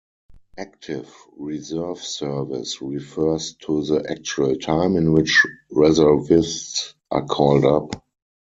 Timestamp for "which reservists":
5.13-6.95